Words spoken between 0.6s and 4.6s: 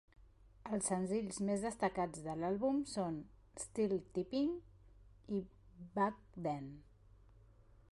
Els senzills més destacats de l'àlbum són "Still Tippin'"